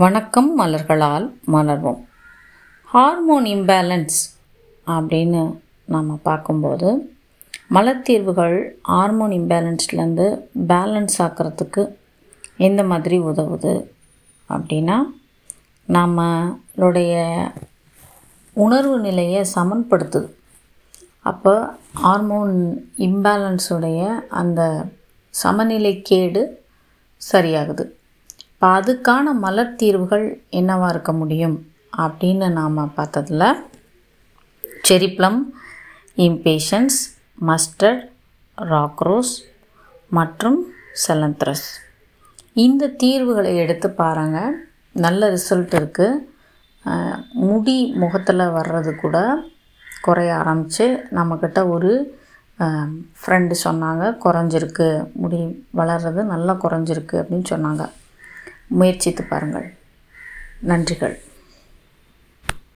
வணக்கம் 0.00 0.60
மலர்களால் 0.60 1.24
மலர்வோம். 1.54 1.98
Hormone 2.92 3.44
imbalance 3.44 4.18
அப்படின்னு 4.86 5.42
நம்ம 5.94 6.16
பார்க்கும்போது 6.22 6.88
மலத்தீர்வுகள் 7.76 8.56
ஹார்மோன் 8.92 9.30
இம்பேலன்ஸ்லேருந்து 9.30 10.26
பேலன்ஸ் 10.70 11.18
ஆக்கிறதுக்கு 11.18 11.84
எந்த 12.68 12.84
மாதிரி 12.84 13.18
உதவுது 13.18 13.74
அப்படின்னா 14.48 14.96
நம்மளுடைய 15.88 17.14
உணர்வு 18.52 18.98
நிலையை 19.00 19.44
சமன்படுத்துது. 19.54 20.30
அப்போ 21.22 21.54
ஹார்மோன் 21.92 22.56
இம்பேலன்ஸுடைய 23.08 24.02
அந்த 24.28 24.84
சமநிலை 25.30 26.02
கேடு 26.02 26.44
சரியாகுது. 27.32 27.86
அதுக்கான 28.62 29.32
மலர் 29.44 29.76
தீர்வுகள் 29.80 30.24
என்னவாக 30.58 30.92
இருக்க 30.94 31.12
முடியும் 31.20 31.56
அப்படின்னு 32.02 32.48
நாம் 32.58 32.78
பார்த்ததில் 32.98 33.46
செரிப்ளம் 34.88 35.38
இம்பேஷன்ஸ் 36.26 36.98
மஸ்டர்ட் 37.48 38.02
ராக்ரோஸ் 38.58 39.34
மற்றும் 40.18 40.58
செலந்த்ரஸ். 41.04 41.68
இந்த 42.64 42.90
தீர்வுகளை 43.02 43.52
எடுத்து 43.62 43.88
பாருங்கள் 44.02 44.56
நல்ல 45.04 45.30
ரிசல்ட் 45.36 45.74
இருக்குது 45.80 46.20
முடி 47.46 47.78
முகத்தில் 48.02 48.54
வர்றது 48.58 48.92
கூட 49.02 49.16
குறைய 50.06 50.32
ஆரம்பித்து 50.40 50.86
நம்மக்கிட்ட 51.18 51.62
ஒரு 51.74 51.92
ஃப்ரெண்டு 53.20 53.54
சொன்னாங்க 53.64 54.04
குறைஞ்சிருக்கு 54.24 54.88
முடி 55.22 55.40
வளர்கிறது 55.80 56.20
நல்லா 56.34 56.54
குறைஞ்சிருக்கு 56.64 57.16
அப்படின்னு 57.22 57.48
சொன்னாங்க. 57.54 57.84
முயற்சித்து 58.70 59.24
பாருங்கள். 59.24 59.74
நன்றிகள். 60.68 61.16